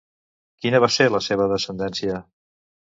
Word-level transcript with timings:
Quina 0.63 0.81
va 0.85 0.89
ser 0.95 1.07
la 1.17 1.21
seva 1.29 1.49
descendència? 1.55 2.21